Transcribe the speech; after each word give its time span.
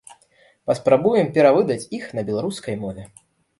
Паспрабуем 0.69 1.29
перавыдаць 1.37 1.87
іх 1.99 2.09
на 2.19 2.27
беларускай 2.33 2.83
мове. 2.83 3.09